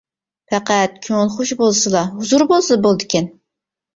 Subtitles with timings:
[0.53, 3.29] پەقەت كۆڭۈل خۇشى بولسىلا، ھۇزۇر بولسىلا بولىدىكەن.